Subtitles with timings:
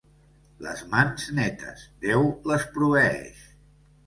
[0.67, 3.45] Les mans netes, Déu les proveeix.